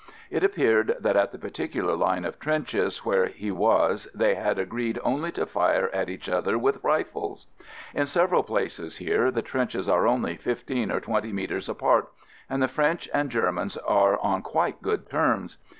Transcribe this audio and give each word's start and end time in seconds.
It 0.31 0.43
appeared 0.43 0.95
that 0.99 1.15
at 1.15 1.31
the 1.31 1.37
particular 1.37 1.95
line 1.95 2.25
of 2.25 2.39
trenches 2.39 3.05
where 3.05 3.27
he 3.27 3.51
was 3.51 4.07
they 4.15 4.33
had 4.33 4.57
agreed 4.57 4.97
only 5.03 5.31
to 5.33 5.45
fire 5.45 5.91
at 5.93 6.09
each 6.09 6.27
other 6.27 6.57
with 6.57 6.83
rifles! 6.83 7.45
In 7.93 8.07
several 8.07 8.41
places 8.41 8.97
here 8.97 9.29
the 9.29 9.43
trenches 9.43 9.87
are 9.87 10.07
only 10.07 10.37
fifteen 10.37 10.91
or 10.91 11.01
twenty 11.01 11.31
metres 11.31 11.69
apart 11.69 12.11
and 12.49 12.63
the 12.63 12.67
French 12.67 13.11
and 13.13 13.29
Ger 13.29 13.51
mans 13.51 13.77
are 13.77 14.17
on 14.21 14.41
quite 14.41 14.81
good 14.81 15.07
terms. 15.07 15.59